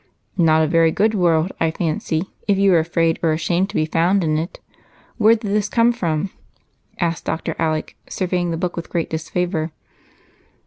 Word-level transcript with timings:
"Not 0.39 0.63
a 0.63 0.67
very 0.67 0.89
good 0.89 1.13
world, 1.13 1.51
I 1.59 1.69
fancy, 1.69 2.23
if 2.47 2.57
you 2.57 2.71
were 2.71 2.79
afraid 2.79 3.19
or 3.21 3.33
ashamed 3.33 3.69
to 3.69 3.75
be 3.75 3.85
found 3.85 4.23
in 4.23 4.35
it. 4.39 4.59
Where 5.19 5.35
did 5.35 5.51
this 5.51 5.69
come 5.69 5.93
from?" 5.93 6.31
asked 6.99 7.25
Dr. 7.25 7.55
Alec, 7.59 7.95
surveying 8.09 8.49
the 8.49 8.57
book 8.57 8.75
with 8.75 8.89
great 8.89 9.11
disfavor. 9.11 9.71